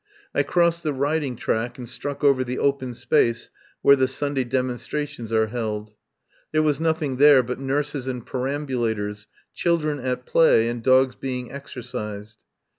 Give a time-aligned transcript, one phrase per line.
[0.33, 3.51] I crossed the riding track and struck over the open space
[3.83, 5.93] where the Sunday demonstra tions are held.
[6.51, 12.39] There was nothing there but nurses and perambulators, children at play, and dogs being exercised.